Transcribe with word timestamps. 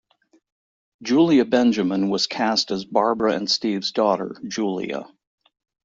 Julia 1.03 1.45
Benjamin 1.45 2.09
was 2.09 2.25
cast 2.25 2.71
as 2.71 2.85
Barbara 2.85 3.33
and 3.35 3.47
Steve's 3.47 3.91
daughter, 3.91 4.35
Julia. 4.47 5.05